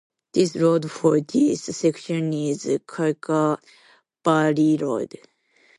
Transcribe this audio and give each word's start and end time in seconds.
This 0.33 0.55
Road 0.55 0.89
for 0.89 1.21
this 1.21 1.65
section 1.65 2.33
is 2.33 2.63
Carcar–Barili 2.87 4.81
Road. 4.81 5.13